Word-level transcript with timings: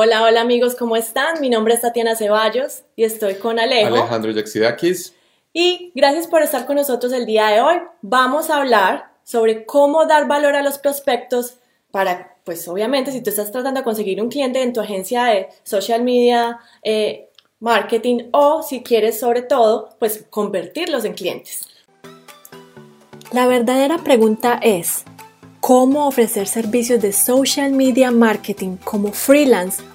Hola, 0.00 0.22
hola 0.22 0.42
amigos, 0.42 0.76
¿cómo 0.76 0.94
están? 0.94 1.40
Mi 1.40 1.50
nombre 1.50 1.74
es 1.74 1.80
Tatiana 1.80 2.14
Ceballos 2.14 2.84
y 2.94 3.02
estoy 3.02 3.34
con 3.34 3.58
Alejo. 3.58 3.96
Alejandro 3.96 4.30
Yaxidakis. 4.30 5.12
Y 5.52 5.90
gracias 5.92 6.28
por 6.28 6.40
estar 6.40 6.66
con 6.66 6.76
nosotros 6.76 7.12
el 7.12 7.26
día 7.26 7.48
de 7.48 7.60
hoy. 7.60 7.78
Vamos 8.00 8.48
a 8.48 8.58
hablar 8.58 9.10
sobre 9.24 9.66
cómo 9.66 10.06
dar 10.06 10.28
valor 10.28 10.54
a 10.54 10.62
los 10.62 10.78
prospectos 10.78 11.56
para, 11.90 12.36
pues 12.44 12.68
obviamente, 12.68 13.10
si 13.10 13.24
tú 13.24 13.30
estás 13.30 13.50
tratando 13.50 13.80
de 13.80 13.84
conseguir 13.84 14.22
un 14.22 14.28
cliente 14.28 14.62
en 14.62 14.72
tu 14.72 14.80
agencia 14.80 15.24
de 15.24 15.48
social 15.64 16.04
media, 16.04 16.60
eh, 16.84 17.30
marketing 17.58 18.28
o 18.30 18.62
si 18.62 18.84
quieres 18.84 19.18
sobre 19.18 19.42
todo, 19.42 19.96
pues 19.98 20.24
convertirlos 20.30 21.04
en 21.06 21.14
clientes. 21.14 21.66
La 23.32 23.48
verdadera 23.48 23.98
pregunta 23.98 24.60
es, 24.62 25.04
cómo 25.60 26.06
ofrecer 26.06 26.46
servicios 26.46 27.02
de 27.02 27.12
social 27.12 27.72
media 27.72 28.10
marketing 28.10 28.76
como 28.76 29.12
freelance 29.12 29.82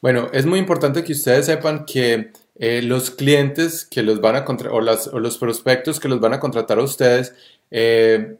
Bueno, 0.00 0.28
es 0.32 0.46
muy 0.46 0.60
importante 0.60 1.02
que 1.02 1.12
ustedes 1.12 1.46
sepan 1.46 1.84
que 1.84 2.30
eh, 2.54 2.82
los 2.82 3.10
clientes 3.10 3.84
que 3.84 4.02
los 4.02 4.20
van 4.20 4.36
a 4.36 4.44
o, 4.70 4.80
los 4.80 5.38
prospectos 5.38 5.98
que 5.98 6.08
los 6.08 6.20
van 6.20 6.34
a 6.34 6.40
contratar 6.40 6.78
a 6.78 6.82
ustedes 6.82 7.34
eh, 7.70 8.36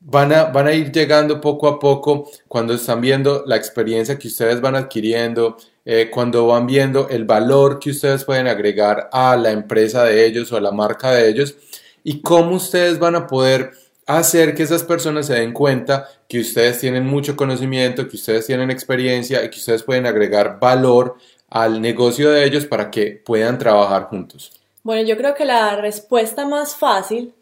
van, 0.00 0.32
a, 0.32 0.44
van 0.44 0.66
a 0.66 0.72
ir 0.72 0.92
llegando 0.92 1.40
poco 1.40 1.68
a 1.68 1.78
poco 1.78 2.30
cuando 2.48 2.74
están 2.74 3.00
viendo 3.00 3.44
la 3.46 3.56
experiencia 3.56 4.18
que 4.18 4.28
ustedes 4.28 4.60
van 4.60 4.76
adquiriendo, 4.76 5.56
eh, 5.84 6.10
cuando 6.10 6.46
van 6.46 6.66
viendo 6.66 7.08
el 7.10 7.24
valor 7.24 7.78
que 7.78 7.90
ustedes 7.90 8.24
pueden 8.24 8.46
agregar 8.46 9.08
a 9.12 9.36
la 9.36 9.50
empresa 9.50 10.04
de 10.04 10.24
ellos 10.26 10.52
o 10.52 10.56
a 10.56 10.60
la 10.60 10.72
marca 10.72 11.10
de 11.12 11.28
ellos 11.28 11.56
y 12.02 12.22
cómo 12.22 12.56
ustedes 12.56 12.98
van 12.98 13.16
a 13.16 13.26
poder 13.26 13.72
hacer 14.06 14.54
que 14.54 14.62
esas 14.62 14.82
personas 14.82 15.26
se 15.26 15.34
den 15.34 15.52
cuenta 15.52 16.08
que 16.28 16.40
ustedes 16.40 16.78
tienen 16.78 17.06
mucho 17.06 17.36
conocimiento, 17.36 18.08
que 18.08 18.16
ustedes 18.16 18.46
tienen 18.46 18.70
experiencia 18.70 19.44
y 19.44 19.50
que 19.50 19.58
ustedes 19.58 19.82
pueden 19.82 20.06
agregar 20.06 20.58
valor 20.60 21.16
al 21.48 21.80
negocio 21.80 22.30
de 22.30 22.44
ellos 22.44 22.66
para 22.66 22.90
que 22.90 23.22
puedan 23.24 23.58
trabajar 23.58 24.04
juntos? 24.04 24.52
Bueno, 24.82 25.06
yo 25.06 25.16
creo 25.16 25.34
que 25.34 25.44
la 25.44 25.76
respuesta 25.76 26.46
más 26.46 26.74
fácil 26.74 27.32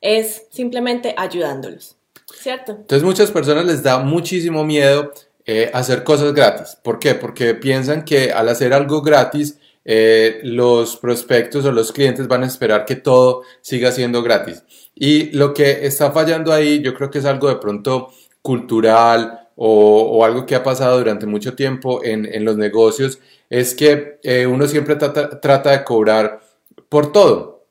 es 0.00 0.46
simplemente 0.50 1.14
ayudándolos, 1.16 1.96
¿cierto? 2.32 2.72
Entonces 2.72 3.02
muchas 3.02 3.30
personas 3.30 3.64
les 3.64 3.82
da 3.82 3.98
muchísimo 3.98 4.64
miedo 4.64 5.12
eh, 5.46 5.70
hacer 5.72 6.04
cosas 6.04 6.34
gratis. 6.34 6.76
¿Por 6.82 6.98
qué? 6.98 7.14
Porque 7.14 7.54
piensan 7.54 8.04
que 8.04 8.32
al 8.32 8.48
hacer 8.48 8.72
algo 8.72 9.02
gratis, 9.02 9.58
eh, 9.84 10.40
los 10.42 10.96
prospectos 10.96 11.64
o 11.64 11.72
los 11.72 11.92
clientes 11.92 12.26
van 12.26 12.42
a 12.42 12.46
esperar 12.46 12.84
que 12.84 12.96
todo 12.96 13.42
siga 13.60 13.92
siendo 13.92 14.22
gratis. 14.22 14.64
Y 14.94 15.30
lo 15.32 15.52
que 15.52 15.86
está 15.86 16.10
fallando 16.12 16.52
ahí, 16.52 16.80
yo 16.80 16.94
creo 16.94 17.10
que 17.10 17.18
es 17.18 17.24
algo 17.24 17.48
de 17.48 17.56
pronto 17.56 18.10
cultural 18.40 19.48
o, 19.56 20.24
algo 20.24 20.46
que 20.46 20.54
ha 20.54 20.62
pasado 20.62 20.98
durante 20.98 21.26
mucho 21.26 21.54
tiempo 21.54 22.02
en, 22.04 22.44
los 22.44 22.56
negocios, 22.56 23.20
es 23.50 23.74
que 23.74 24.18
eh, 24.22 24.46
uno 24.46 24.66
siempre 24.66 24.96
trata, 24.96 25.70
de 25.70 25.84
cobrar 25.84 26.40
por 26.88 27.12
todo. 27.12 27.66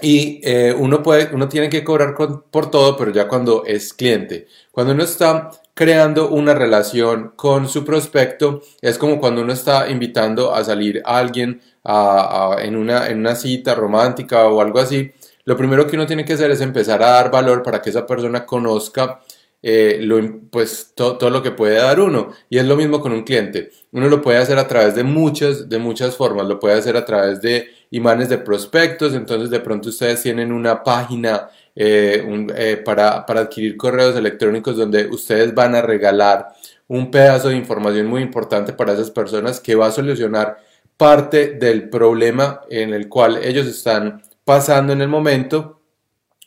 Y 0.00 0.40
eh, 0.44 0.72
uno, 0.78 1.02
puede, 1.02 1.34
uno 1.34 1.48
tiene 1.48 1.68
que 1.68 1.82
cobrar 1.82 2.14
por 2.14 2.70
todo, 2.70 2.96
pero 2.96 3.10
ya 3.10 3.26
cuando 3.26 3.64
es 3.64 3.92
cliente. 3.92 4.46
Cuando 4.70 4.92
uno 4.92 5.02
está 5.02 5.50
creando 5.78 6.28
una 6.28 6.54
relación 6.54 7.34
con 7.36 7.68
su 7.68 7.84
prospecto, 7.84 8.62
es 8.82 8.98
como 8.98 9.20
cuando 9.20 9.42
uno 9.42 9.52
está 9.52 9.88
invitando 9.88 10.52
a 10.52 10.64
salir 10.64 11.00
a 11.04 11.18
alguien 11.18 11.60
en, 11.84 12.76
una, 12.76 13.08
en 13.08 13.20
una 13.20 13.36
cita 13.36 13.76
romántica 13.76 14.48
o 14.48 14.60
algo 14.60 14.80
así 14.80 15.12
lo 15.48 15.56
primero 15.56 15.86
que 15.86 15.96
uno 15.96 16.04
tiene 16.04 16.26
que 16.26 16.34
hacer 16.34 16.50
es 16.50 16.60
empezar 16.60 17.02
a 17.02 17.12
dar 17.12 17.30
valor 17.30 17.62
para 17.62 17.80
que 17.80 17.88
esa 17.88 18.06
persona 18.06 18.44
conozca 18.44 19.20
eh, 19.62 19.96
lo, 20.02 20.20
pues, 20.50 20.92
todo 20.94 21.30
lo 21.30 21.42
que 21.42 21.52
puede 21.52 21.76
dar 21.76 22.00
uno. 22.00 22.34
Y 22.50 22.58
es 22.58 22.66
lo 22.66 22.76
mismo 22.76 23.00
con 23.00 23.12
un 23.12 23.24
cliente. 23.24 23.70
Uno 23.92 24.10
lo 24.10 24.20
puede 24.20 24.36
hacer 24.36 24.58
a 24.58 24.68
través 24.68 24.94
de 24.94 25.04
muchas, 25.04 25.70
de 25.70 25.78
muchas 25.78 26.16
formas. 26.16 26.46
Lo 26.46 26.60
puede 26.60 26.76
hacer 26.76 26.98
a 26.98 27.06
través 27.06 27.40
de 27.40 27.66
imanes 27.90 28.28
de 28.28 28.36
prospectos. 28.36 29.14
Entonces 29.14 29.48
de 29.48 29.60
pronto 29.60 29.88
ustedes 29.88 30.22
tienen 30.22 30.52
una 30.52 30.82
página 30.84 31.48
eh, 31.80 32.46
eh, 32.56 32.82
para, 32.84 33.24
para 33.24 33.42
adquirir 33.42 33.76
correos 33.76 34.16
electrónicos 34.16 34.76
donde 34.76 35.06
ustedes 35.06 35.54
van 35.54 35.76
a 35.76 35.80
regalar 35.80 36.48
un 36.88 37.08
pedazo 37.08 37.50
de 37.50 37.56
información 37.56 38.08
muy 38.08 38.20
importante 38.20 38.72
para 38.72 38.94
esas 38.94 39.12
personas 39.12 39.60
que 39.60 39.76
va 39.76 39.86
a 39.86 39.92
solucionar 39.92 40.58
parte 40.96 41.52
del 41.52 41.88
problema 41.88 42.62
en 42.68 42.92
el 42.92 43.08
cual 43.08 43.38
ellos 43.44 43.68
están 43.68 44.22
pasando 44.44 44.92
en 44.92 45.02
el 45.02 45.08
momento. 45.08 45.80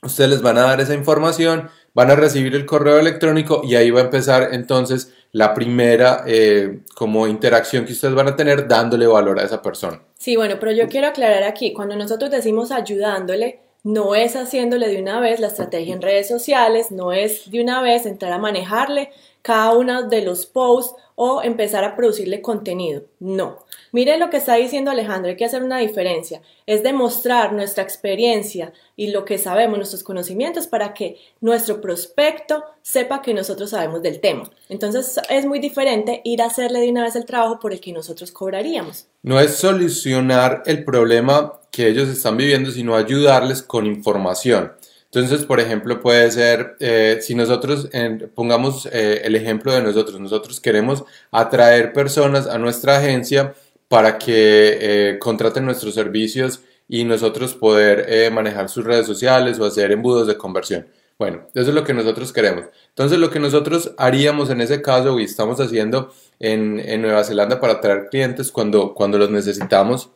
Ustedes 0.04 0.32
les 0.32 0.42
van 0.42 0.58
a 0.58 0.64
dar 0.64 0.82
esa 0.82 0.96
información, 0.96 1.70
van 1.94 2.12
a 2.12 2.16
recibir 2.16 2.54
el 2.54 2.66
correo 2.66 3.00
electrónico 3.00 3.62
y 3.64 3.76
ahí 3.76 3.90
va 3.90 4.02
a 4.02 4.04
empezar 4.04 4.50
entonces 4.52 5.14
la 5.32 5.54
primera 5.54 6.26
eh, 6.28 6.82
como 6.94 7.26
interacción 7.26 7.86
que 7.86 7.94
ustedes 7.94 8.16
van 8.16 8.28
a 8.28 8.36
tener 8.36 8.68
dándole 8.68 9.08
valor 9.08 9.40
a 9.40 9.44
esa 9.44 9.62
persona. 9.62 10.02
Sí, 10.18 10.36
bueno, 10.36 10.58
pero 10.60 10.74
yo 10.74 10.90
quiero 10.90 11.08
aclarar 11.08 11.44
aquí, 11.44 11.72
cuando 11.72 11.96
nosotros 11.96 12.30
decimos 12.30 12.72
ayudándole, 12.72 13.71
no 13.84 14.16
es 14.16 14.36
haciéndole 14.36 14.88
de 14.88 15.02
una 15.02 15.20
vez 15.20 15.40
la 15.40 15.48
estrategia 15.48 15.94
en 15.94 16.02
redes 16.02 16.28
sociales, 16.28 16.92
no 16.92 17.12
es 17.12 17.50
de 17.50 17.62
una 17.62 17.82
vez 17.82 18.06
entrar 18.06 18.32
a 18.32 18.38
manejarle 18.38 19.12
cada 19.42 19.74
uno 19.74 20.04
de 20.08 20.22
los 20.22 20.46
posts 20.46 20.96
o 21.16 21.44
empezar 21.44 21.84
a 21.84 21.96
producirle 21.96 22.42
contenido. 22.42 23.04
No. 23.20 23.60
Mire 23.92 24.18
lo 24.18 24.30
que 24.30 24.38
está 24.38 24.56
diciendo 24.56 24.90
Alejandro, 24.90 25.30
hay 25.30 25.36
que 25.36 25.46
hacer 25.46 25.64
una 25.64 25.78
diferencia. 25.78 26.42
Es 26.66 26.82
demostrar 26.82 27.54
nuestra 27.54 27.84
experiencia 27.84 28.74
y 28.96 29.12
lo 29.12 29.26
que 29.26 29.38
sabemos, 29.38 29.78
nuestros 29.78 30.04
conocimientos, 30.04 30.68
para 30.68 30.94
que 30.94 31.18
nuestro 31.42 31.82
prospecto 31.82 32.64
sepa 32.82 33.22
que 33.22 33.34
nosotros 33.34 33.70
sabemos 33.70 34.02
del 34.02 34.20
tema. 34.20 34.50
Entonces 34.70 35.20
es 35.30 35.46
muy 35.46 35.60
diferente 35.60 36.22
ir 36.24 36.42
a 36.42 36.46
hacerle 36.46 36.80
de 36.80 36.90
una 36.90 37.04
vez 37.04 37.16
el 37.16 37.26
trabajo 37.26 37.60
por 37.60 37.74
el 37.74 37.82
que 37.82 37.92
nosotros 37.92 38.32
cobraríamos. 38.32 39.08
No 39.22 39.40
es 39.40 39.56
solucionar 39.56 40.64
el 40.66 40.84
problema 40.84 41.60
que 41.70 41.88
ellos 41.88 42.10
están 42.10 42.38
viviendo, 42.38 42.72
sino 42.72 42.96
ayudarles 42.96 43.62
con 43.62 43.86
información. 43.86 44.74
Entonces, 45.14 45.46
por 45.46 45.60
ejemplo, 45.60 46.00
puede 46.00 46.32
ser, 46.32 46.78
eh, 46.80 47.20
si 47.22 47.36
nosotros 47.36 47.90
pongamos 48.34 48.86
eh, 48.94 49.22
el 49.26 49.36
ejemplo 49.36 49.74
de 49.74 49.82
nosotros, 49.82 50.22
nosotros 50.22 50.62
queremos 50.62 51.04
atraer 51.32 51.92
personas 51.92 52.48
a 52.48 52.58
nuestra 52.58 52.98
agencia 52.98 53.54
para 53.90 54.18
que 54.18 54.78
eh, 55.10 55.20
contraten 55.20 55.66
nuestros 55.66 55.96
servicios 55.96 56.62
y 56.88 57.04
nosotros 57.04 57.54
poder 57.54 58.32
manejar 58.32 58.70
sus 58.70 58.86
redes 58.86 59.06
sociales 59.06 59.60
o 59.60 59.66
hacer 59.66 59.92
embudos 59.92 60.28
de 60.28 60.38
conversión. 60.38 60.88
Bueno, 61.20 61.42
eso 61.54 61.70
es 61.70 61.76
lo 61.76 61.84
que 61.84 61.94
nosotros 61.94 62.32
queremos. 62.32 62.66
Entonces, 62.88 63.20
lo 63.20 63.30
que 63.30 63.40
nosotros 63.40 63.94
haríamos 63.98 64.50
en 64.50 64.62
ese 64.62 64.82
caso 64.82 65.20
y 65.20 65.26
estamos 65.26 65.60
haciendo 65.60 66.14
en, 66.40 66.80
en 66.80 67.02
Nueva 67.02 67.26
Zelanda 67.26 67.60
para 67.60 67.74
atraer 67.74 68.08
clientes 68.10 68.50
cuando, 68.50 68.94
cuando 68.94 69.18
los 69.18 69.30
necesitamos 69.30 70.10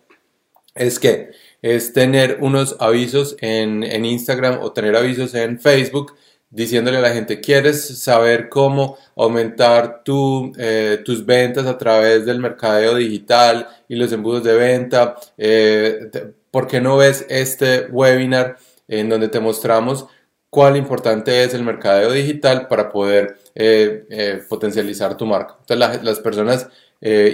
es 0.76 1.00
que 1.00 1.32
es 1.62 1.94
tener 1.94 2.38
unos 2.42 2.76
avisos 2.80 3.38
en, 3.40 3.84
en 3.84 4.06
Instagram 4.06 4.60
o 4.62 4.72
tener 4.72 4.96
avisos 4.96 5.34
en 5.34 5.60
Facebook 5.60 6.14
diciéndole 6.50 6.98
a 6.98 7.02
la 7.02 7.14
gente, 7.14 7.42
¿quieres 7.42 8.00
saber 8.00 8.48
cómo 8.50 8.98
aumentar 9.16 10.04
tu, 10.04 10.54
eh, 10.58 11.02
tus 11.04 11.26
ventas 11.26 11.66
a 11.66 11.78
través 11.78 12.26
del 12.26 12.40
mercadeo 12.40 12.96
digital 12.96 13.68
y 13.90 13.96
los 13.96 14.12
embudos 14.12 14.44
de 14.44 14.54
venta? 14.56 15.16
Eh, 15.38 16.12
¿Por 16.52 16.68
qué 16.68 16.80
no 16.80 16.98
ves 16.98 17.26
este 17.30 17.88
webinar 17.92 18.58
en 18.88 19.10
donde 19.10 19.28
te 19.28 19.42
mostramos 19.42 20.06
cuál 20.50 20.78
importante 20.78 21.44
es 21.44 21.54
el 21.54 21.64
mercadeo 21.64 22.12
digital 22.12 22.68
para 22.70 22.90
poder 22.90 23.38
eh, 23.54 24.42
potencializar 24.48 25.18
tu 25.18 25.26
marca? 25.26 25.58
Entonces 25.60 26.04
las 26.04 26.20
personas 26.20 26.70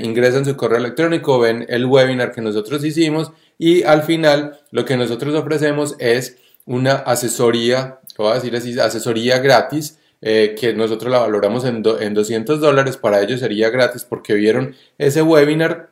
ingresan 0.03 0.45
su 0.45 0.57
correo 0.57 0.79
electrónico, 0.79 1.39
ven 1.39 1.65
el 1.69 1.85
webinar 1.85 2.31
que 2.33 2.41
nosotros 2.41 2.83
hicimos 2.83 3.31
y 3.57 3.83
al 3.83 4.03
final 4.03 4.59
lo 4.71 4.85
que 4.85 4.97
nosotros 4.97 5.33
ofrecemos 5.35 5.95
es 5.99 6.37
una 6.65 6.93
asesoría 6.93 8.01
voy 8.21 8.31
a 8.31 8.35
decir 8.35 8.55
así, 8.55 8.79
asesoría 8.79 9.39
gratis, 9.39 9.99
eh, 10.21 10.55
que 10.59 10.73
nosotros 10.73 11.11
la 11.11 11.19
valoramos 11.19 11.65
en, 11.65 11.83
en 11.99 12.13
200 12.13 12.59
dólares, 12.59 12.97
para 12.97 13.21
ellos 13.21 13.39
sería 13.39 13.69
gratis 13.69 14.05
porque 14.07 14.33
vieron 14.33 14.75
ese 14.97 15.21
webinar 15.21 15.90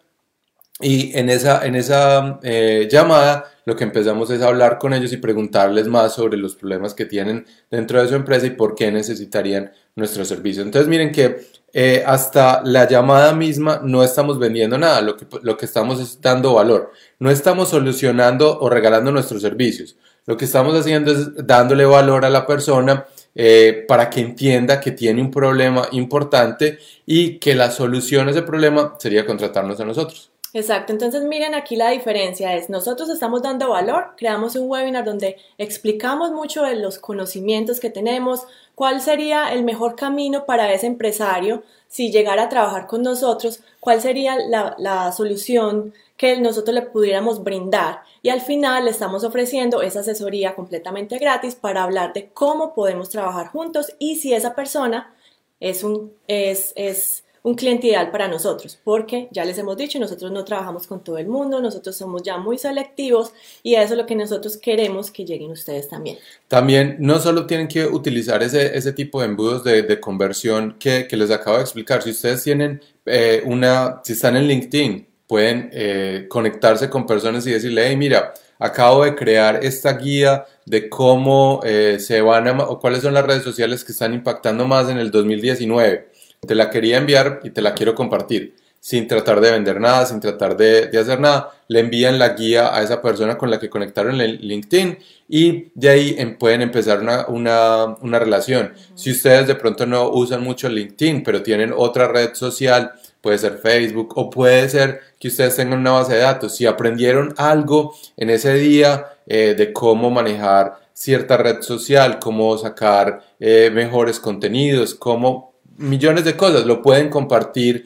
Y 0.82 1.18
en 1.18 1.30
esa, 1.30 1.66
en 1.66 1.76
esa 1.76 2.40
eh, 2.42 2.88
llamada 2.90 3.52
lo 3.66 3.76
que 3.76 3.84
empezamos 3.84 4.30
es 4.32 4.42
a 4.42 4.48
hablar 4.48 4.80
con 4.80 4.94
ellos 4.94 5.12
y 5.12 5.18
preguntarles 5.18 5.88
más 5.88 6.16
sobre 6.16 6.38
los 6.38 6.56
problemas 6.56 6.94
que 6.94 7.06
tienen 7.06 7.46
dentro 7.70 8.02
de 8.02 8.08
su 8.08 8.16
empresa 8.16 8.48
y 8.48 8.52
por 8.52 8.76
qué 8.76 8.92
necesitarían 8.92 9.72
nuestro 9.96 10.24
servicio. 10.24 10.64
Entonces 10.64 10.88
miren 10.88 11.12
que 11.12 11.46
eh, 11.74 12.04
hasta 12.06 12.62
la 12.64 12.88
llamada 12.88 13.34
misma 13.34 13.82
no 13.84 14.04
estamos 14.04 14.40
vendiendo 14.40 14.78
nada, 14.78 15.02
lo 15.02 15.18
que, 15.18 15.28
lo 15.44 15.58
que 15.58 15.66
estamos 15.66 16.00
es 16.00 16.20
dando 16.22 16.54
valor. 16.54 16.94
No 17.20 17.30
estamos 17.30 17.70
solucionando 17.70 18.60
o 18.60 18.70
regalando 18.70 19.12
nuestros 19.12 19.42
servicios. 19.42 19.98
Lo 20.26 20.38
que 20.38 20.46
estamos 20.46 20.74
haciendo 20.80 21.12
es 21.12 21.46
dándole 21.46 21.86
valor 21.86 22.26
a 22.26 22.30
la 22.30 22.48
persona 22.48 23.06
eh, 23.36 23.86
para 23.88 24.10
que 24.10 24.22
entienda 24.22 24.80
que 24.80 24.92
tiene 24.92 25.22
un 25.22 25.30
problema 25.30 25.88
importante 25.92 26.80
y 27.06 27.38
que 27.38 27.54
la 27.54 27.70
solución 27.70 28.28
a 28.28 28.32
ese 28.32 28.42
problema 28.42 28.96
sería 28.98 29.26
contratarnos 29.26 29.80
a 29.80 29.86
nosotros. 29.86 30.32
Exacto, 30.52 30.92
entonces 30.94 31.24
miren 31.24 31.54
aquí 31.54 31.76
la 31.76 31.92
diferencia 31.92 32.56
es, 32.56 32.70
nosotros 32.72 33.10
estamos 33.10 33.44
dando 33.44 33.70
valor, 33.70 34.14
creamos 34.18 34.56
un 34.56 34.68
webinar 34.68 35.06
donde 35.06 35.38
explicamos 35.60 36.32
mucho 36.32 36.64
de 36.64 36.76
los 36.76 36.98
conocimientos 36.98 37.80
que 37.80 37.92
tenemos, 37.92 38.48
cuál 38.74 39.00
sería 39.00 39.54
el 39.54 39.64
mejor 39.64 39.96
camino 39.96 40.48
para 40.48 40.74
ese 40.74 40.88
empresario 40.88 41.62
si 41.88 42.12
llegara 42.12 42.44
a 42.44 42.50
trabajar 42.50 42.88
con 42.88 43.04
nosotros, 43.04 43.62
cuál 43.80 44.02
sería 44.02 44.38
la, 44.38 44.76
la 44.80 45.12
solución 45.12 45.94
que 46.18 46.40
nosotros 46.42 46.74
le 46.74 46.82
pudiéramos 46.82 47.44
brindar. 47.44 48.02
Y 48.24 48.30
al 48.30 48.42
final 48.42 48.86
le 48.86 48.92
estamos 48.92 49.24
ofreciendo 49.24 49.82
esa 49.84 50.00
asesoría 50.00 50.56
completamente 50.56 51.20
gratis 51.20 51.56
para 51.56 51.84
hablar 51.84 52.12
de 52.14 52.30
cómo 52.30 52.74
podemos 52.74 53.10
trabajar 53.10 53.48
juntos 53.50 53.94
y 54.00 54.16
si 54.16 54.34
esa 54.34 54.56
persona 54.56 55.14
es 55.60 55.84
un, 55.84 56.12
es, 56.28 56.74
es 56.76 57.24
un 57.44 57.56
cliente 57.56 57.88
ideal 57.88 58.12
para 58.12 58.28
nosotros, 58.28 58.78
porque 58.84 59.28
ya 59.32 59.46
les 59.46 59.58
hemos 59.58 59.78
dicho, 59.78 60.00
nosotros 60.00 60.32
no 60.32 60.44
trabajamos 60.44 60.88
con 60.88 61.04
todo 61.04 61.18
el 61.18 61.28
mundo, 61.28 61.62
nosotros 61.62 61.96
somos 61.96 62.24
ya 62.24 62.38
muy 62.38 62.58
selectivos 62.58 63.32
y 63.64 63.76
eso 63.76 63.94
es 63.94 63.98
lo 63.98 64.06
que 64.06 64.16
nosotros 64.16 64.58
queremos 64.58 65.12
que 65.12 65.26
lleguen 65.26 65.52
ustedes 65.52 65.88
también. 65.88 66.18
También 66.48 66.98
no 67.00 67.20
solo 67.20 67.46
tienen 67.46 67.68
que 67.68 67.86
utilizar 67.86 68.44
ese, 68.44 68.78
ese 68.78 68.94
tipo 68.94 69.22
de 69.22 69.28
embudos 69.28 69.64
de, 69.64 69.84
de 69.84 70.00
conversión 70.00 70.76
que, 70.80 71.08
que, 71.08 71.18
les 71.18 71.32
acabo 71.32 71.58
de 71.58 71.64
explicar, 71.64 72.02
si 72.02 72.12
ustedes 72.12 72.44
tienen 72.44 72.82
eh, 73.06 73.42
una, 73.46 74.02
si 74.04 74.14
están 74.14 74.36
en 74.36 74.48
LinkedIn, 74.48 75.08
pueden 75.28 75.70
eh, 75.74 76.26
conectarse 76.28 76.90
con 76.90 77.06
personas 77.06 77.46
y 77.46 77.52
decirle, 77.52 77.88
hey, 77.88 77.96
mira, 77.96 78.34
acabo 78.58 79.06
de 79.06 79.16
crear 79.16 79.64
esta 79.64 79.94
guía 79.94 80.46
de 80.66 80.90
cómo 80.90 81.62
eh, 81.64 81.98
se 82.00 82.22
van 82.22 82.48
a, 82.48 82.64
o 82.64 82.80
cuáles 82.80 83.02
son 83.02 83.14
las 83.14 83.26
redes 83.26 83.44
sociales 83.44 83.84
que 83.84 83.92
están 83.92 84.14
impactando 84.14 84.68
más 84.68 84.90
en 84.90 84.98
el 84.98 85.12
2019 85.12 86.09
te 86.46 86.56
la 86.56 86.70
quería 86.70 86.98
enviar 86.98 87.42
y 87.44 87.52
te 87.52 87.62
la 87.62 87.74
quiero 87.74 87.96
compartir. 87.96 88.56
Sin 88.82 89.08
tratar 89.08 89.42
de 89.42 89.52
vender 89.52 89.82
nada, 89.82 90.06
sin 90.06 90.22
tratar 90.22 90.56
de, 90.56 90.90
hacer 90.98 91.20
nada, 91.20 91.52
le 91.68 91.82
envían 91.82 92.18
la 92.18 92.30
guía 92.30 92.74
a 92.74 92.82
esa 92.82 93.02
persona 93.02 93.38
con 93.38 93.52
la 93.52 93.60
que 93.60 93.70
conectaron 93.70 94.22
en 94.22 94.38
LinkedIn 94.38 94.98
y 95.28 95.68
de 95.76 95.90
ahí 95.90 96.16
em, 96.18 96.38
pueden 96.38 96.62
empezar 96.62 97.02
una, 97.02 97.28
una, 97.28 97.98
una 98.02 98.20
relación. 98.20 98.74
Si 98.96 99.12
ustedes 99.12 99.48
de 99.48 99.56
pronto 99.56 99.86
no 99.86 100.10
usan 100.10 100.42
mucho 100.42 100.70
LinkedIn, 100.70 101.24
pero 101.24 101.44
tienen 101.44 101.74
otra 101.76 102.08
red 102.08 102.34
social, 102.36 102.94
puede 103.20 103.38
ser 103.38 103.58
Facebook 103.58 104.14
o 104.18 104.30
puede 104.30 104.70
ser 104.70 105.02
que 105.20 105.28
ustedes 105.28 105.58
tengan 105.58 105.80
una 105.80 105.92
base 105.92 106.14
de 106.14 106.22
datos. 106.22 106.56
Si 106.56 106.66
aprendieron 106.66 107.34
algo 107.36 107.94
en 108.16 108.30
ese 108.30 108.54
día 108.54 109.08
eh, 109.28 109.56
de 109.58 109.74
cómo 109.74 110.10
manejar 110.10 110.80
cierta 110.94 111.38
red 111.38 111.62
social, 111.62 112.20
cómo 112.20 112.58
sacar 112.58 113.22
eh, 113.40 113.70
mejores 113.74 114.20
contenidos, 114.20 114.96
cómo 114.96 115.49
millones 115.80 116.26
de 116.26 116.38
cosas. 116.38 116.66
Lo 116.66 116.82
pueden 116.82 117.10
compartir 117.10 117.86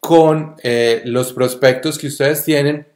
con 0.00 0.56
eh, 0.62 1.02
los 1.04 1.32
prospectos 1.32 1.98
que 1.98 2.08
ustedes 2.08 2.44
tienen 2.44 2.86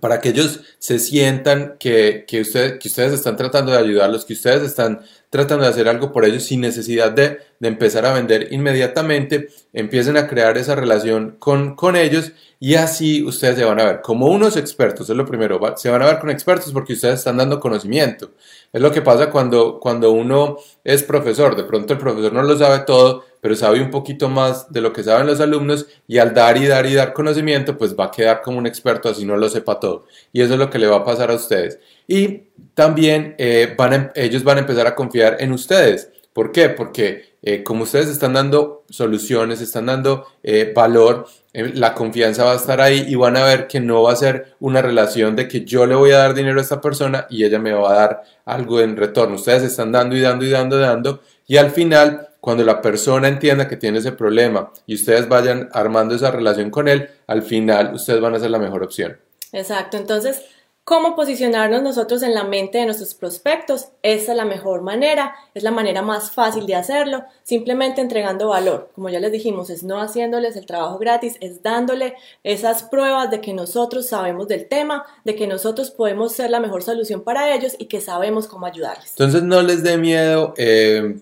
para 0.00 0.20
que 0.20 0.30
ellos 0.30 0.60
se 0.78 0.98
sientan 0.98 1.76
que, 1.78 2.24
que, 2.26 2.42
que 2.42 2.88
ustedes 2.88 3.12
están 3.12 3.36
tratando 3.36 3.72
de 3.72 3.78
ayudarlos, 3.78 4.24
que 4.24 4.34
ustedes 4.34 4.62
están 4.62 5.00
tratando 5.30 5.64
de 5.64 5.70
hacer 5.70 5.88
algo 5.88 6.12
por 6.12 6.24
ellos 6.24 6.44
sin 6.44 6.60
necesidad 6.60 7.10
de, 7.10 7.38
de 7.58 7.68
empezar 7.68 8.06
a 8.06 8.12
vender 8.12 8.52
inmediatamente, 8.52 9.48
empiecen 9.72 10.16
a 10.16 10.26
crear 10.28 10.56
esa 10.56 10.74
relación 10.74 11.36
con, 11.38 11.74
con, 11.74 11.96
ellos 11.96 12.32
y 12.60 12.74
así 12.74 13.22
ustedes 13.24 13.56
se 13.56 13.64
van 13.64 13.80
a 13.80 13.84
ver 13.84 14.00
como 14.00 14.26
unos 14.26 14.56
expertos, 14.56 15.10
es 15.10 15.16
lo 15.16 15.26
primero, 15.26 15.60
se 15.76 15.90
van 15.90 16.02
a 16.02 16.06
ver 16.06 16.18
con 16.18 16.30
expertos 16.30 16.72
porque 16.72 16.94
ustedes 16.94 17.18
están 17.18 17.36
dando 17.36 17.60
conocimiento. 17.60 18.30
Es 18.72 18.80
lo 18.80 18.92
que 18.92 19.02
pasa 19.02 19.30
cuando, 19.30 19.80
cuando 19.80 20.10
uno 20.12 20.58
es 20.84 21.02
profesor, 21.02 21.56
de 21.56 21.64
pronto 21.64 21.94
el 21.94 21.98
profesor 21.98 22.32
no 22.32 22.42
lo 22.42 22.56
sabe 22.56 22.80
todo, 22.80 23.24
pero 23.40 23.54
sabe 23.54 23.80
un 23.80 23.90
poquito 23.90 24.28
más 24.28 24.72
de 24.72 24.80
lo 24.80 24.92
que 24.92 25.02
saben 25.02 25.26
los 25.26 25.40
alumnos 25.40 25.86
y 26.06 26.18
al 26.18 26.34
dar 26.34 26.56
y 26.56 26.66
dar 26.66 26.86
y 26.86 26.94
dar 26.94 27.12
conocimiento, 27.12 27.76
pues 27.76 27.94
va 27.94 28.06
a 28.06 28.10
quedar 28.10 28.42
como 28.42 28.58
un 28.58 28.66
experto 28.66 29.08
así 29.08 29.24
no 29.24 29.36
lo 29.36 29.48
sepa 29.48 29.78
todo. 29.78 30.06
Y 30.32 30.42
eso 30.42 30.54
es 30.54 30.58
lo 30.58 30.70
que 30.70 30.78
le 30.78 30.86
va 30.86 30.96
a 30.96 31.04
pasar 31.04 31.30
a 31.30 31.34
ustedes. 31.34 31.78
Y 32.06 32.42
también 32.74 33.34
eh, 33.38 33.74
em, 33.78 34.08
ellos 34.14 34.44
van 34.44 34.58
a 34.58 34.60
empezar 34.60 34.86
a 34.86 34.94
confiar 34.94 35.36
en 35.40 35.52
ustedes. 35.52 36.10
¿Por 36.32 36.52
qué? 36.52 36.68
Porque 36.68 37.36
eh, 37.42 37.62
como 37.62 37.84
ustedes 37.84 38.08
están 38.08 38.34
dando 38.34 38.84
soluciones, 38.90 39.60
están 39.60 39.86
dando 39.86 40.26
eh, 40.42 40.72
valor, 40.74 41.26
la 41.52 41.94
confianza 41.94 42.44
va 42.44 42.52
a 42.52 42.56
estar 42.56 42.80
ahí 42.82 43.06
y 43.08 43.14
van 43.14 43.36
a 43.38 43.44
ver 43.44 43.66
que 43.66 43.80
no 43.80 44.02
va 44.02 44.12
a 44.12 44.16
ser 44.16 44.56
una 44.60 44.82
relación 44.82 45.34
de 45.34 45.48
que 45.48 45.64
yo 45.64 45.86
le 45.86 45.94
voy 45.94 46.10
a 46.10 46.18
dar 46.18 46.34
dinero 46.34 46.58
a 46.58 46.62
esta 46.62 46.82
persona 46.82 47.26
y 47.30 47.44
ella 47.44 47.58
me 47.58 47.72
va 47.72 47.90
a 47.90 47.94
dar 47.94 48.22
algo 48.44 48.80
en 48.80 48.96
retorno. 48.96 49.36
Ustedes 49.36 49.62
están 49.62 49.92
dando 49.92 50.14
y 50.14 50.20
dando 50.20 50.44
y 50.44 50.50
dando 50.50 50.76
y 50.76 50.80
dando 50.82 51.20
y 51.46 51.56
al 51.56 51.70
final 51.70 52.28
cuando 52.46 52.62
la 52.62 52.80
persona 52.80 53.26
entienda 53.26 53.66
que 53.66 53.76
tiene 53.76 53.98
ese 53.98 54.12
problema 54.12 54.70
y 54.86 54.94
ustedes 54.94 55.28
vayan 55.28 55.68
armando 55.72 56.14
esa 56.14 56.30
relación 56.30 56.70
con 56.70 56.86
él, 56.86 57.10
al 57.26 57.42
final 57.42 57.92
ustedes 57.92 58.20
van 58.20 58.36
a 58.36 58.38
ser 58.38 58.52
la 58.52 58.60
mejor 58.60 58.84
opción. 58.84 59.18
Exacto, 59.50 59.96
entonces, 59.96 60.42
¿cómo 60.84 61.16
posicionarnos 61.16 61.82
nosotros 61.82 62.22
en 62.22 62.34
la 62.34 62.44
mente 62.44 62.78
de 62.78 62.84
nuestros 62.84 63.14
prospectos? 63.14 63.88
Esa 64.04 64.30
es 64.30 64.36
la 64.36 64.44
mejor 64.44 64.82
manera, 64.82 65.34
es 65.54 65.64
la 65.64 65.72
manera 65.72 66.02
más 66.02 66.30
fácil 66.30 66.66
de 66.66 66.76
hacerlo, 66.76 67.24
simplemente 67.42 68.00
entregando 68.00 68.46
valor. 68.46 68.90
Como 68.94 69.08
ya 69.08 69.18
les 69.18 69.32
dijimos, 69.32 69.68
es 69.68 69.82
no 69.82 70.00
haciéndoles 70.00 70.54
el 70.54 70.66
trabajo 70.66 70.98
gratis, 70.98 71.38
es 71.40 71.64
dándole 71.64 72.14
esas 72.44 72.84
pruebas 72.84 73.28
de 73.28 73.40
que 73.40 73.54
nosotros 73.54 74.06
sabemos 74.06 74.46
del 74.46 74.68
tema, 74.68 75.04
de 75.24 75.34
que 75.34 75.48
nosotros 75.48 75.90
podemos 75.90 76.30
ser 76.30 76.50
la 76.50 76.60
mejor 76.60 76.84
solución 76.84 77.22
para 77.22 77.52
ellos 77.52 77.74
y 77.76 77.86
que 77.86 78.00
sabemos 78.00 78.46
cómo 78.46 78.66
ayudarles. 78.66 79.10
Entonces, 79.10 79.42
no 79.42 79.62
les 79.62 79.82
dé 79.82 79.98
miedo. 79.98 80.54
Eh 80.56 81.16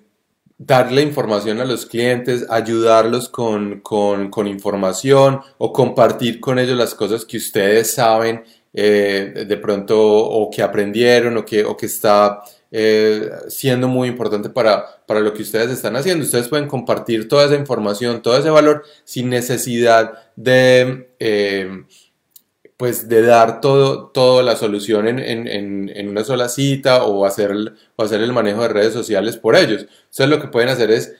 darle 0.66 1.02
información 1.02 1.60
a 1.60 1.64
los 1.64 1.86
clientes, 1.86 2.46
ayudarlos 2.48 3.28
con, 3.28 3.80
con, 3.80 4.46
información 4.46 5.40
o 5.58 5.72
compartir 5.72 6.40
con 6.40 6.58
ellos 6.58 6.76
las 6.76 6.94
cosas 6.94 7.24
que 7.24 7.36
ustedes 7.36 7.92
saben 7.92 8.44
eh, 8.72 9.44
de 9.46 9.56
pronto 9.58 10.00
o 10.00 10.50
que 10.50 10.62
aprendieron 10.62 11.36
o 11.36 11.44
que, 11.44 11.64
o 11.64 11.76
que 11.76 11.86
está 11.86 12.42
eh, 12.70 13.30
siendo 13.48 13.88
muy 13.88 14.08
importante 14.08 14.48
para, 14.48 14.84
para 15.06 15.20
lo 15.20 15.34
que 15.34 15.42
ustedes 15.42 15.70
están 15.70 15.96
haciendo. 15.96 16.24
Ustedes 16.24 16.48
pueden 16.48 16.66
compartir 16.66 17.28
toda 17.28 17.44
esa 17.44 17.56
información, 17.56 18.22
todo 18.22 18.38
ese 18.38 18.50
valor 18.50 18.84
sin 19.04 19.28
necesidad 19.28 20.12
de... 20.36 21.10
Eh, 21.18 21.84
pues 22.76 23.08
de 23.08 23.22
dar 23.22 23.60
todo, 23.60 24.08
toda 24.08 24.42
la 24.42 24.56
solución 24.56 25.06
en, 25.06 25.18
en, 25.20 25.88
en, 25.94 26.08
una 26.08 26.24
sola 26.24 26.48
cita 26.48 27.04
o 27.04 27.24
hacer, 27.24 27.52
el, 27.52 27.74
o 27.96 28.02
hacer 28.02 28.20
el 28.20 28.32
manejo 28.32 28.62
de 28.62 28.68
redes 28.68 28.92
sociales 28.92 29.36
por 29.36 29.54
ellos. 29.54 29.82
Entonces 29.82 30.28
lo 30.28 30.40
que 30.40 30.48
pueden 30.48 30.68
hacer 30.68 30.90
es 30.90 31.14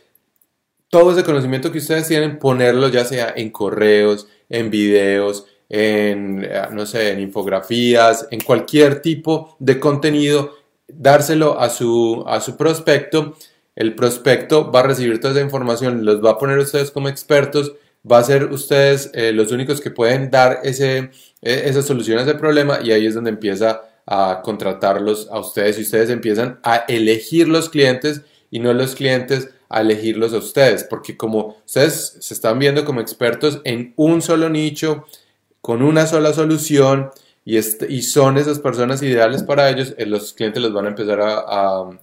todo 0.88 1.12
ese 1.12 1.24
conocimiento 1.24 1.70
que 1.70 1.78
ustedes 1.78 2.08
tienen, 2.08 2.38
ponerlo 2.38 2.88
ya 2.88 3.04
sea 3.04 3.32
en 3.36 3.50
correos, 3.50 4.26
en 4.48 4.70
videos, 4.70 5.46
en, 5.68 6.46
no 6.72 6.86
sé, 6.86 7.12
en 7.12 7.20
infografías, 7.20 8.26
en 8.30 8.40
cualquier 8.40 9.00
tipo 9.00 9.56
de 9.60 9.78
contenido, 9.78 10.54
dárselo 10.88 11.58
a 11.58 11.70
su, 11.70 12.24
a 12.26 12.40
su 12.40 12.56
prospecto. 12.56 13.36
El 13.76 13.94
prospecto 13.94 14.70
va 14.70 14.80
a 14.80 14.84
recibir 14.84 15.20
toda 15.20 15.34
esa 15.34 15.42
información, 15.42 16.04
los 16.04 16.24
va 16.24 16.32
a 16.32 16.38
poner 16.38 16.58
ustedes 16.58 16.90
como 16.90 17.08
expertos 17.08 17.74
va 18.10 18.18
a 18.18 18.24
ser 18.24 18.44
ustedes 18.52 19.10
eh, 19.14 19.32
los 19.32 19.50
únicos 19.50 19.80
que 19.80 19.90
pueden 19.90 20.30
dar 20.30 20.60
ese, 20.62 21.10
e, 21.44 21.68
esa 21.68 21.82
solución 21.82 22.18
a 22.18 22.22
ese 22.22 22.34
problema 22.34 22.80
y 22.82 22.90
ahí 22.90 23.06
es 23.06 23.14
donde 23.14 23.30
empieza 23.30 23.82
a 24.06 24.40
contratarlos 24.42 25.28
a 25.30 25.38
ustedes 25.38 25.78
y 25.78 25.82
ustedes 25.82 26.10
empiezan 26.10 26.58
a 26.62 26.84
elegir 26.88 27.48
los 27.48 27.68
clientes 27.68 28.22
y 28.50 28.58
no 28.58 28.72
los 28.72 28.94
clientes 28.94 29.50
a 29.68 29.80
elegirlos 29.80 30.32
a 30.32 30.38
ustedes, 30.38 30.84
porque 30.84 31.16
como 31.16 31.56
ustedes 31.66 32.16
se 32.20 32.34
están 32.34 32.58
viendo 32.58 32.84
como 32.84 33.00
expertos 33.00 33.60
en 33.64 33.92
un 33.96 34.22
solo 34.22 34.48
nicho, 34.48 35.04
con 35.60 35.82
una 35.82 36.06
sola 36.06 36.32
solución, 36.32 37.10
y, 37.44 37.56
este, 37.56 37.92
y 37.92 38.02
son 38.02 38.38
esas 38.38 38.58
personas 38.58 39.02
ideales 39.02 39.42
para 39.42 39.68
ellos, 39.68 39.94
eh, 39.98 40.06
los 40.06 40.32
clientes 40.32 40.62
los 40.62 40.72
van 40.72 40.86
a 40.86 40.88
empezar 40.88 41.20
a, 41.20 41.38
a, 41.40 42.00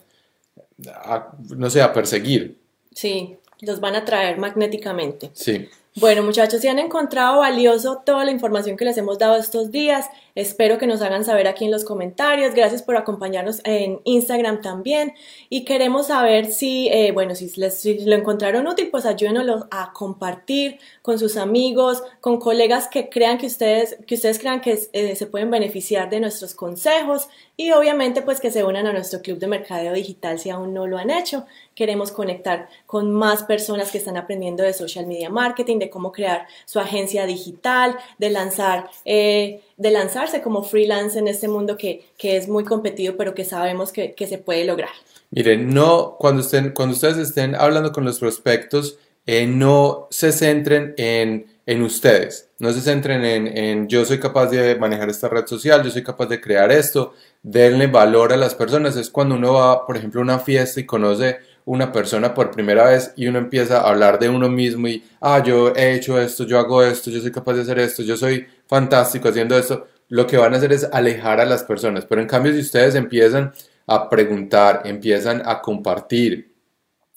a 0.87 1.31
no 1.55 1.69
sé, 1.69 1.81
a 1.81 1.93
perseguir. 1.93 2.57
Sí, 2.93 3.37
los 3.61 3.79
van 3.79 3.95
a 3.95 4.05
traer 4.05 4.37
magnéticamente. 4.37 5.31
Sí. 5.33 5.69
Bueno, 5.97 6.23
muchachos, 6.23 6.61
si 6.61 6.69
han 6.69 6.79
encontrado 6.79 7.39
valioso 7.39 8.01
toda 8.05 8.23
la 8.23 8.31
información 8.31 8.77
que 8.77 8.85
les 8.85 8.97
hemos 8.97 9.19
dado 9.19 9.35
estos 9.35 9.71
días, 9.71 10.09
espero 10.35 10.77
que 10.77 10.87
nos 10.87 11.01
hagan 11.01 11.25
saber 11.25 11.49
aquí 11.49 11.65
en 11.65 11.71
los 11.71 11.83
comentarios. 11.83 12.55
Gracias 12.55 12.81
por 12.81 12.95
acompañarnos 12.95 13.59
en 13.65 13.99
Instagram 14.05 14.61
también. 14.61 15.13
Y 15.49 15.65
queremos 15.65 16.07
saber 16.07 16.45
si, 16.45 16.87
eh, 16.87 17.11
bueno, 17.11 17.35
si, 17.35 17.51
les, 17.59 17.83
lo 18.05 18.15
encontraron 18.15 18.67
útil, 18.67 18.87
pues 18.89 19.05
ayúdenos 19.05 19.65
a 19.69 19.91
compartir 19.91 20.79
con 21.01 21.19
sus 21.19 21.35
amigos, 21.35 22.01
con 22.21 22.39
colegas 22.39 22.87
que 22.87 23.09
crean 23.09 23.37
que 23.37 23.47
ustedes, 23.47 23.97
que 24.07 24.15
ustedes 24.15 24.39
crean 24.39 24.61
que 24.61 24.79
eh, 24.93 25.17
se 25.17 25.27
pueden 25.27 25.51
beneficiar 25.51 26.09
de 26.09 26.21
nuestros 26.21 26.55
consejos 26.55 27.27
y 27.57 27.73
obviamente 27.73 28.21
pues 28.21 28.39
que 28.39 28.49
se 28.49 28.63
unan 28.63 28.87
a 28.87 28.93
nuestro 28.93 29.21
club 29.21 29.37
de 29.39 29.47
mercadeo 29.47 29.93
digital 29.93 30.39
si 30.39 30.49
aún 30.49 30.73
no 30.73 30.87
lo 30.87 30.97
han 30.97 31.09
hecho. 31.09 31.45
Queremos 31.75 32.11
conectar 32.11 32.69
con 32.87 33.11
más 33.11 33.43
personas 33.43 33.91
que 33.91 33.97
están 33.97 34.17
aprendiendo 34.17 34.63
de 34.63 34.73
social 34.73 35.05
media 35.05 35.29
marketing, 35.29 35.80
de 35.81 35.89
cómo 35.89 36.11
crear 36.11 36.47
su 36.65 36.79
agencia 36.79 37.25
digital, 37.25 37.97
de 38.19 38.29
lanzar, 38.29 38.89
eh, 39.03 39.61
de 39.77 39.91
lanzarse 39.91 40.41
como 40.41 40.63
freelance 40.63 41.17
en 41.17 41.27
este 41.27 41.47
mundo 41.47 41.75
que, 41.75 42.05
es 42.21 42.47
muy 42.47 42.63
competido, 42.63 43.17
pero 43.17 43.33
que 43.33 43.43
sabemos 43.43 43.91
que, 43.91 44.15
se 44.17 44.37
puede 44.37 44.63
lograr. 44.63 44.91
Miren, 45.31 45.73
no, 45.73 46.15
cuando, 46.19 46.41
estén, 46.41 46.71
cuando 46.71 46.93
ustedes 46.93 47.17
estén 47.17 47.55
hablando 47.55 47.91
con 47.91 48.05
los 48.05 48.19
prospectos, 48.19 48.99
eh, 49.25 49.47
no 49.47 50.07
se 50.11 50.31
centren 50.31 50.93
en, 50.97 51.47
en, 51.65 51.81
ustedes, 51.81 52.49
no 52.59 52.71
se 52.71 52.81
centren 52.81 53.23
en, 53.25 53.47
en, 53.47 53.87
yo 53.87 54.05
soy 54.05 54.19
capaz 54.19 54.47
de 54.47 54.75
manejar 54.75 55.09
esta 55.09 55.29
red 55.29 55.47
social, 55.47 55.83
yo 55.83 55.89
soy 55.89 56.03
capaz 56.03 56.27
de 56.27 56.39
crear 56.39 56.71
esto, 56.71 57.13
denle 57.41 57.87
valor 57.87 58.33
a 58.33 58.37
las 58.37 58.53
personas. 58.53 58.95
Es 58.97 59.09
cuando 59.09 59.35
uno 59.35 59.53
va, 59.53 59.85
por 59.85 59.97
ejemplo, 59.97 60.21
a 60.21 60.23
una 60.23 60.39
fiesta 60.39 60.79
y 60.79 60.85
conoce 60.85 61.39
una 61.71 61.89
persona 61.89 62.33
por 62.33 62.51
primera 62.51 62.83
vez 62.89 63.13
y 63.15 63.27
uno 63.27 63.39
empieza 63.39 63.79
a 63.79 63.89
hablar 63.89 64.19
de 64.19 64.27
uno 64.27 64.49
mismo 64.49 64.89
y, 64.89 65.05
ah, 65.21 65.41
yo 65.41 65.73
he 65.73 65.93
hecho 65.93 66.19
esto, 66.19 66.43
yo 66.43 66.59
hago 66.59 66.83
esto, 66.83 67.09
yo 67.09 67.21
soy 67.21 67.31
capaz 67.31 67.53
de 67.53 67.61
hacer 67.61 67.79
esto, 67.79 68.03
yo 68.03 68.17
soy 68.17 68.45
fantástico 68.67 69.29
haciendo 69.29 69.57
esto, 69.57 69.87
lo 70.09 70.27
que 70.27 70.35
van 70.35 70.53
a 70.53 70.57
hacer 70.57 70.73
es 70.73 70.83
alejar 70.91 71.39
a 71.39 71.45
las 71.45 71.63
personas. 71.63 72.05
Pero 72.05 72.19
en 72.19 72.27
cambio, 72.27 72.51
si 72.51 72.59
ustedes 72.59 72.95
empiezan 72.95 73.53
a 73.87 74.09
preguntar, 74.09 74.81
empiezan 74.83 75.43
a 75.45 75.61
compartir, 75.61 76.53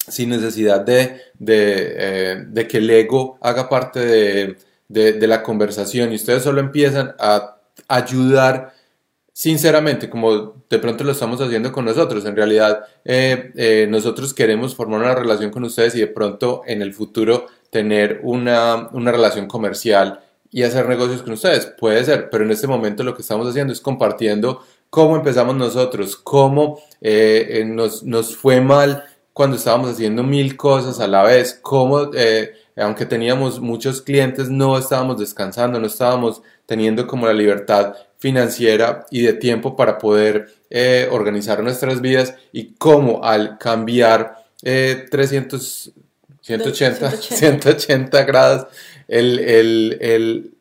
sin 0.07 0.29
necesidad 0.29 0.83
de, 0.83 1.21
de, 1.37 2.47
eh, 2.55 2.69
que 2.69 2.79
el 2.79 2.89
ego 2.91 3.37
haga 3.41 3.69
parte 3.69 3.99
de, 3.99 4.57
de 4.89 5.27
la 5.27 5.43
conversación 5.43 6.13
y 6.13 6.15
ustedes 6.15 6.45
solo 6.45 6.61
empiezan 6.61 7.13
a 7.19 7.57
ayudar 7.89 8.73
sinceramente, 9.35 10.09
como 10.09 10.55
de 10.71 10.79
pronto 10.79 11.03
lo 11.03 11.11
estamos 11.11 11.41
haciendo 11.41 11.73
con 11.73 11.85
nosotros, 11.85 12.25
en 12.25 12.37
realidad 12.37 12.85
eh, 13.05 13.51
eh, 13.57 13.87
nosotros 13.91 14.33
queremos 14.33 14.77
formar 14.77 15.01
una 15.01 15.15
relación 15.17 15.51
con 15.51 15.65
ustedes 15.65 15.97
y 15.97 16.01
de 16.01 16.07
pronto 16.07 16.63
en 16.67 16.81
el 16.81 16.95
futuro 16.95 17.47
tener 17.69 18.21
una, 18.23 18.89
relación 18.93 19.49
comercial 19.49 20.21
y 20.53 20.63
hacer 20.63 20.89
negocios 20.89 21.23
con 21.23 21.33
ustedes. 21.33 21.67
Puede 21.67 22.05
ser, 22.05 22.31
pero 22.31 22.45
en 22.45 22.53
este 22.53 22.69
momento 22.69 23.03
lo 23.03 23.17
que 23.17 23.23
estamos 23.23 23.49
haciendo 23.49 23.73
es 23.73 23.81
compartiendo 23.81 24.63
cómo 24.89 25.17
empezamos 25.17 25.57
nosotros, 25.57 26.15
cómo 26.15 26.79
eh, 27.01 27.65
nos, 27.67 28.05
nos, 28.05 28.37
fue 28.37 28.61
mal 28.61 29.03
cuando 29.33 29.57
estábamos 29.57 29.91
haciendo 29.91 30.23
mil 30.23 30.57
cosas 30.57 31.01
a 31.01 31.09
la 31.09 31.25
vez, 31.25 31.59
cómo 31.61 32.09
aunque 32.77 33.07
teníamos 33.07 33.61
muchos 33.61 34.03
clientes, 34.03 34.51
no 34.51 34.77
estábamos 34.79 35.19
descansando, 35.19 35.79
no 35.79 35.87
estábamos 35.87 36.43
teniendo 36.67 37.07
como 37.07 37.27
la 37.27 37.33
libertad 37.33 37.95
financiera 38.19 39.07
y 39.11 39.23
de 39.23 39.35
tiempo 39.35 39.77
para 39.77 39.99
poder 39.99 40.49
eh, 40.71 41.09
organizar 41.11 41.63
nuestras 41.63 42.01
vidas 42.01 42.35
y 42.53 42.75
cómo 42.75 43.23
al 43.25 43.59
cambiar 43.59 44.45
300, 44.63 45.93
180, 46.41 47.11
180. 47.11 48.25
grados 48.25 48.67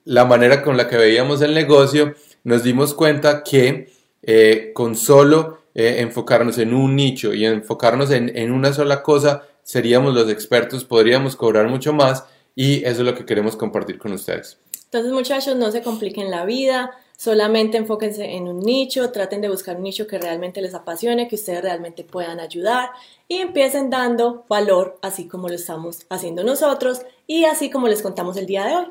la 0.06 0.26
manera 0.26 0.62
con 0.62 0.78
la 0.78 0.88
que 0.88 0.98
veíamos 0.98 1.42
el 1.42 1.54
negocio, 1.54 2.14
nos 2.44 2.64
dimos 2.64 2.94
cuenta 2.94 3.44
que 3.44 3.90
eh, 4.22 4.72
con 4.74 4.96
solo 4.96 5.64
eh, 5.74 5.98
enfocarnos 6.00 6.58
en 6.58 6.74
un 6.74 6.96
nicho 6.96 7.34
y 7.34 7.46
enfocarnos 7.46 8.12
en, 8.12 8.36
en 8.36 8.52
una 8.52 8.74
sola 8.74 9.02
cosa, 9.02 9.44
seríamos 9.64 10.14
los 10.14 10.30
expertos, 10.30 10.86
podríamos 10.86 11.36
cobrar 11.36 11.68
mucho 11.68 11.94
más 11.94 12.26
y 12.56 12.84
eso 12.86 13.02
es 13.02 13.08
lo 13.08 13.16
que 13.16 13.26
queremos 13.26 13.56
compartir 13.56 13.98
con 13.98 14.14
ustedes. 14.14 14.58
Entonces 14.86 15.12
muchachos, 15.12 15.56
no 15.56 15.72
se 15.72 15.82
compliquen 15.82 16.30
la 16.30 16.46
vida, 16.46 16.92
solamente 17.18 17.78
enfóquense 17.78 18.36
en 18.36 18.48
un 18.48 18.60
nicho, 18.60 19.12
traten 19.12 19.42
de 19.42 19.50
buscar 19.50 19.78
un 19.78 19.84
nicho 19.84 20.06
que 20.06 20.20
realmente 20.20 20.62
les 20.62 20.76
apasione, 20.76 21.28
que 21.28 21.36
ustedes 21.36 21.62
realmente 21.62 22.04
puedan 22.04 22.40
ayudar 22.40 22.90
y 23.28 23.38
empiecen 23.38 23.90
dando 23.90 24.46
valor 24.48 25.00
así 25.02 25.28
como 25.28 25.48
lo 25.48 25.56
estamos 25.56 26.06
haciendo 26.10 26.44
nosotros 26.44 27.02
y 27.26 27.46
así 27.46 27.70
como 27.72 27.88
les 27.88 28.02
contamos 28.02 28.38
el 28.38 28.46
día 28.46 28.66
de 28.66 28.76
hoy. 28.76 28.86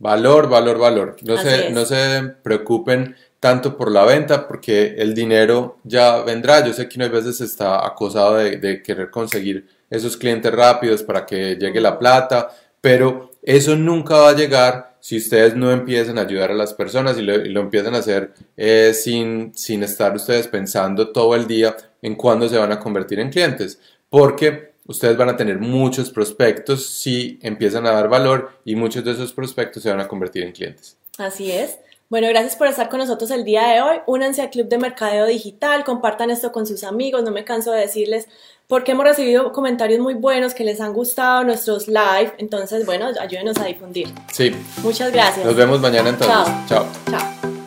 Valor, 0.00 0.48
valor, 0.48 0.78
valor. 0.78 1.16
No, 1.22 1.36
se, 1.38 1.70
no 1.70 1.84
se 1.84 2.22
preocupen 2.42 3.16
tanto 3.40 3.76
por 3.76 3.90
la 3.90 4.04
venta 4.04 4.46
porque 4.46 4.94
el 4.98 5.14
dinero 5.14 5.78
ya 5.82 6.18
vendrá. 6.22 6.64
Yo 6.64 6.72
sé 6.72 6.88
que 6.88 6.98
una 6.98 7.08
veces 7.08 7.40
está 7.40 7.84
acosado 7.84 8.36
de, 8.36 8.58
de 8.58 8.82
querer 8.82 9.10
conseguir 9.10 9.66
esos 9.90 10.16
clientes 10.16 10.52
rápidos 10.52 11.02
para 11.02 11.24
que 11.24 11.56
llegue 11.56 11.80
la 11.80 11.98
plata, 11.98 12.50
pero 12.80 13.30
eso 13.42 13.76
nunca 13.76 14.16
va 14.16 14.30
a 14.30 14.36
llegar 14.36 14.96
si 15.00 15.16
ustedes 15.16 15.54
no 15.54 15.70
empiezan 15.70 16.18
a 16.18 16.22
ayudar 16.22 16.50
a 16.50 16.54
las 16.54 16.74
personas 16.74 17.18
y 17.18 17.22
lo, 17.22 17.60
empiezan 17.60 17.94
a 17.94 17.98
hacer 17.98 18.32
eh, 18.56 18.92
sin, 18.94 19.54
sin 19.54 19.82
estar 19.82 20.14
ustedes 20.14 20.48
pensando 20.48 21.10
todo 21.12 21.34
el 21.34 21.46
día 21.46 21.76
en 22.02 22.14
cuándo 22.14 22.48
se 22.48 22.58
van 22.58 22.72
a 22.72 22.80
convertir 22.80 23.20
en 23.20 23.30
clientes, 23.30 23.78
porque 24.10 24.72
ustedes 24.86 25.16
van 25.16 25.28
a 25.28 25.36
tener 25.36 25.58
muchos 25.58 26.10
prospectos 26.10 26.86
si 26.86 27.38
empiezan 27.42 27.86
a 27.86 27.92
dar 27.92 28.08
valor 28.08 28.50
y 28.64 28.74
muchos 28.74 29.04
de 29.04 29.12
esos 29.12 29.32
prospectos 29.32 29.82
se 29.82 29.90
van 29.90 30.00
a 30.00 30.08
convertir 30.08 30.42
en 30.42 30.52
clientes. 30.52 30.96
Así 31.18 31.50
es. 31.50 31.78
Bueno, 32.10 32.26
gracias 32.28 32.56
por 32.56 32.68
estar 32.68 32.88
con 32.88 33.00
nosotros 33.00 33.30
el 33.30 33.44
día 33.44 33.68
de 33.68 33.82
hoy. 33.82 33.96
Únanse 34.06 34.40
al 34.40 34.48
Club 34.48 34.68
de 34.68 34.78
Mercadeo 34.78 35.26
Digital, 35.26 35.84
compartan 35.84 36.30
esto 36.30 36.52
con 36.52 36.66
sus 36.66 36.82
amigos, 36.84 37.22
no 37.22 37.30
me 37.30 37.44
canso 37.44 37.70
de 37.72 37.80
decirles 37.80 38.28
porque 38.66 38.92
hemos 38.92 39.04
recibido 39.04 39.52
comentarios 39.52 40.00
muy 40.00 40.14
buenos 40.14 40.54
que 40.54 40.62
les 40.62 40.80
han 40.80 40.92
gustado 40.92 41.42
nuestros 41.44 41.88
live, 41.88 42.32
entonces 42.38 42.86
bueno, 42.86 43.08
ayúdenos 43.18 43.58
a 43.58 43.64
difundir. 43.64 44.08
Sí. 44.32 44.52
Muchas 44.82 45.12
gracias. 45.12 45.44
Nos 45.44 45.56
vemos 45.56 45.80
mañana 45.80 46.10
entonces. 46.10 46.54
Chao. 46.68 46.86
Chao. 47.10 47.57